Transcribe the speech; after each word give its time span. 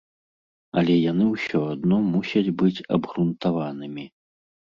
Але 0.81 0.95
яны 1.11 1.27
ўсё 1.33 1.59
адно 1.73 1.99
мусяць 2.15 2.55
быць 2.63 2.83
абгрунтаванымі. 2.99 4.09